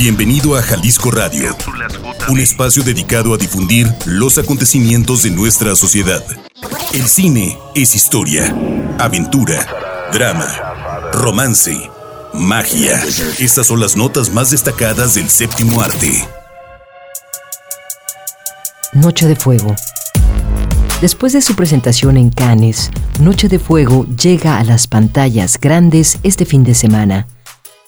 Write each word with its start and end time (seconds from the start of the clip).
Bienvenido 0.00 0.56
a 0.56 0.62
Jalisco 0.62 1.10
Radio, 1.10 1.54
un 2.30 2.40
espacio 2.40 2.82
dedicado 2.82 3.34
a 3.34 3.36
difundir 3.36 3.86
los 4.06 4.38
acontecimientos 4.38 5.24
de 5.24 5.30
nuestra 5.30 5.76
sociedad. 5.76 6.24
El 6.94 7.06
cine 7.06 7.58
es 7.74 7.94
historia, 7.94 8.56
aventura, 8.98 9.66
drama, 10.10 11.10
romance, 11.12 11.76
magia. 12.32 12.98
Estas 13.40 13.66
son 13.66 13.78
las 13.78 13.94
notas 13.94 14.32
más 14.32 14.50
destacadas 14.50 15.16
del 15.16 15.28
séptimo 15.28 15.82
arte. 15.82 16.26
Noche 18.94 19.28
de 19.28 19.36
Fuego. 19.36 19.76
Después 21.02 21.34
de 21.34 21.42
su 21.42 21.54
presentación 21.56 22.16
en 22.16 22.30
Cannes, 22.30 22.90
Noche 23.20 23.48
de 23.48 23.58
Fuego 23.58 24.06
llega 24.16 24.56
a 24.56 24.64
las 24.64 24.86
pantallas 24.86 25.58
grandes 25.60 26.18
este 26.22 26.46
fin 26.46 26.64
de 26.64 26.74
semana. 26.74 27.26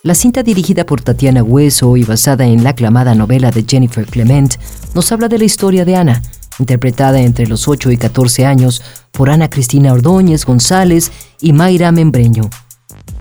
La 0.05 0.16
cinta 0.16 0.43
dirigida 0.43 0.84
por 0.84 1.00
Tatiana 1.00 1.45
Hueso 1.45 1.96
y 1.96 2.03
basada 2.03 2.45
en 2.45 2.64
la 2.64 2.71
aclamada 2.71 3.14
novela 3.14 3.53
de 3.53 3.64
Jennifer 3.64 4.04
Clement 4.04 4.57
nos 4.96 5.13
habla 5.13 5.29
de 5.29 5.39
la 5.39 5.45
historia 5.45 5.85
de 5.85 5.95
Ana, 5.95 6.22
interpretada 6.59 7.21
entre 7.21 7.46
los 7.46 7.68
8 7.68 7.93
y 7.93 7.96
14 7.96 8.45
años 8.45 8.82
por 9.12 9.31
Ana 9.31 9.49
Cristina 9.49 9.93
Ordóñez 9.93 10.45
González 10.45 11.12
y 11.40 11.53
Mayra 11.53 11.93
Membreño. 11.93 12.50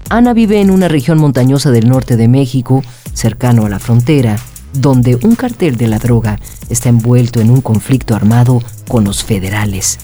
Ana 0.09 0.33
vive 0.33 0.59
en 0.59 0.71
una 0.71 0.87
región 0.87 1.19
montañosa 1.19 1.69
del 1.69 1.87
norte 1.87 2.17
de 2.17 2.27
México, 2.27 2.83
cercano 3.13 3.67
a 3.67 3.69
la 3.69 3.77
frontera, 3.77 4.37
donde 4.73 5.19
un 5.21 5.35
cartel 5.35 5.77
de 5.77 5.87
la 5.87 5.99
droga 5.99 6.39
está 6.71 6.89
envuelto 6.89 7.41
en 7.41 7.51
un 7.51 7.61
conflicto 7.61 8.15
armado 8.15 8.59
con 8.87 9.03
los 9.03 9.23
federales. 9.23 9.99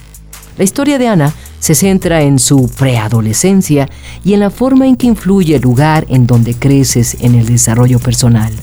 La 0.60 0.64
historia 0.64 1.00
de 1.00 1.08
Ana 1.08 1.34
se 1.60 1.76
centra 1.76 2.22
en 2.22 2.40
su 2.40 2.70
preadolescencia 2.70 3.90
y 4.24 4.34
en 4.34 4.40
la 4.40 4.50
forma 4.50 4.88
en 4.88 4.96
que 4.96 5.08
influye 5.08 5.56
el 5.56 5.62
lugar 5.62 6.06
en 6.10 6.28
donde 6.28 6.54
creces 6.54 7.18
en 7.22 7.36
el 7.36 7.46
desarrollo 7.46 8.00
personal. 8.00 8.54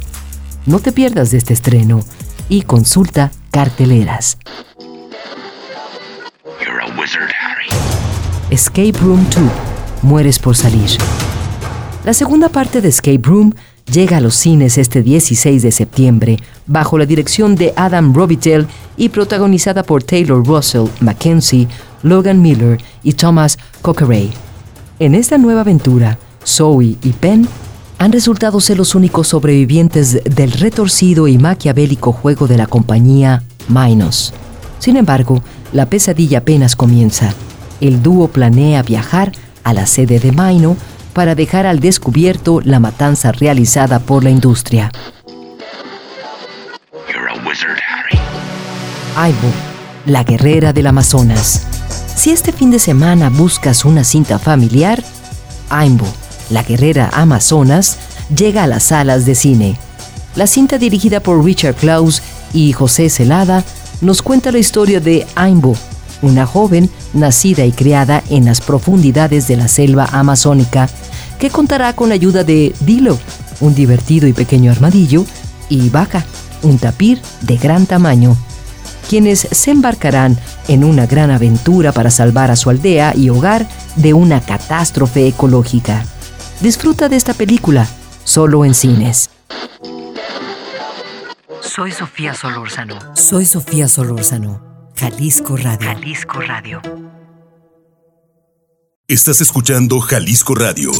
No 0.66 0.78
te 0.78 0.92
pierdas 0.92 1.30
de 1.30 1.38
este 1.38 1.52
estreno 1.52 2.00
y 2.48 2.62
consulta 2.62 3.30
carteleras. 3.50 4.38
Escape 8.50 8.92
Room 9.00 9.26
2. 9.34 9.42
Mueres 10.02 10.38
por 10.38 10.56
salir. 10.56 10.90
La 12.04 12.12
segunda 12.12 12.48
parte 12.48 12.80
de 12.80 12.88
Escape 12.88 13.20
Room 13.22 13.54
llega 13.90 14.18
a 14.18 14.20
los 14.20 14.34
cines 14.34 14.78
este 14.78 15.02
16 15.02 15.62
de 15.62 15.72
septiembre 15.72 16.38
bajo 16.66 16.98
la 16.98 17.06
dirección 17.06 17.56
de 17.56 17.72
Adam 17.76 18.14
Robitel 18.14 18.66
y 18.96 19.08
protagonizada 19.08 19.82
por 19.82 20.02
Taylor 20.02 20.46
Russell, 20.46 20.86
Mackenzie, 21.00 21.68
Logan 22.02 22.42
Miller 22.42 22.78
y 23.04 23.12
Thomas 23.12 23.58
Cockray. 23.82 24.32
En 24.98 25.14
esta 25.14 25.38
nueva 25.38 25.60
aventura, 25.60 26.18
Zoe 26.44 26.96
y 27.02 27.14
Ben 27.20 27.46
han 27.98 28.12
resultado 28.12 28.60
ser 28.60 28.76
los 28.76 28.94
únicos 28.94 29.28
sobrevivientes 29.28 30.24
del 30.24 30.52
retorcido 30.52 31.28
y 31.28 31.38
maquiavélico 31.38 32.12
juego 32.12 32.48
de 32.48 32.56
la 32.56 32.66
compañía 32.66 33.42
Minos. 33.68 34.34
Sin 34.78 34.96
embargo, 34.96 35.42
la 35.72 35.86
pesadilla 35.86 36.38
apenas 36.38 36.76
comienza. 36.76 37.32
El 37.80 38.02
dúo 38.02 38.28
planea 38.28 38.82
viajar 38.82 39.32
a 39.62 39.72
la 39.72 39.86
sede 39.86 40.18
de 40.18 40.32
Mino 40.32 40.76
para 41.12 41.34
dejar 41.34 41.66
al 41.66 41.80
descubierto 41.80 42.60
la 42.62 42.80
matanza 42.80 43.32
realizada 43.32 44.00
por 44.00 44.24
la 44.24 44.30
industria. 44.30 44.90
Aibo, 49.16 49.48
la 50.06 50.24
guerrera 50.24 50.72
del 50.72 50.88
Amazonas. 50.88 51.73
Si 52.16 52.30
este 52.30 52.52
fin 52.52 52.70
de 52.70 52.78
semana 52.78 53.28
buscas 53.28 53.84
una 53.84 54.04
cinta 54.04 54.38
familiar, 54.38 55.02
Aimbo, 55.68 56.06
la 56.48 56.62
guerrera 56.62 57.10
Amazonas, 57.12 57.98
llega 58.34 58.62
a 58.62 58.66
las 58.66 58.84
salas 58.84 59.26
de 59.26 59.34
cine. 59.34 59.76
La 60.36 60.46
cinta 60.46 60.78
dirigida 60.78 61.20
por 61.20 61.44
Richard 61.44 61.74
Klaus 61.74 62.22
y 62.52 62.72
José 62.72 63.10
Celada 63.10 63.64
nos 64.00 64.22
cuenta 64.22 64.52
la 64.52 64.58
historia 64.58 65.00
de 65.00 65.26
Aimbo, 65.34 65.76
una 66.22 66.46
joven 66.46 66.88
nacida 67.12 67.66
y 67.66 67.72
criada 67.72 68.22
en 68.30 68.44
las 68.44 68.60
profundidades 68.60 69.48
de 69.48 69.56
la 69.56 69.68
selva 69.68 70.06
amazónica, 70.12 70.88
que 71.38 71.50
contará 71.50 71.94
con 71.94 72.08
la 72.08 72.14
ayuda 72.14 72.44
de 72.44 72.74
Dilo, 72.80 73.18
un 73.60 73.74
divertido 73.74 74.26
y 74.26 74.32
pequeño 74.32 74.70
armadillo, 74.70 75.26
y 75.68 75.90
Vaca, 75.90 76.24
un 76.62 76.78
tapir 76.78 77.20
de 77.42 77.56
gran 77.56 77.86
tamaño, 77.86 78.36
quienes 79.14 79.46
se 79.52 79.70
embarcarán 79.70 80.36
en 80.66 80.82
una 80.82 81.06
gran 81.06 81.30
aventura 81.30 81.92
para 81.92 82.10
salvar 82.10 82.50
a 82.50 82.56
su 82.56 82.68
aldea 82.68 83.14
y 83.14 83.30
hogar 83.30 83.68
de 83.94 84.12
una 84.12 84.40
catástrofe 84.40 85.28
ecológica. 85.28 86.04
Disfruta 86.60 87.08
de 87.08 87.14
esta 87.14 87.32
película, 87.32 87.88
solo 88.24 88.64
en 88.64 88.74
cines. 88.74 89.30
Soy 91.60 91.92
Sofía 91.92 92.34
Solórzano. 92.34 92.98
Soy 93.14 93.46
Sofía 93.46 93.86
Solórzano, 93.86 94.90
Jalisco 94.96 95.56
Radio. 95.58 95.86
Jalisco 95.86 96.40
Radio. 96.40 96.82
Estás 99.06 99.40
escuchando 99.40 100.00
Jalisco 100.00 100.56
Radio, 100.56 100.90